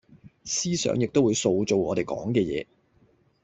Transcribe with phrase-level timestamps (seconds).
[0.43, 2.65] 思想亦都會塑造我地講嘅野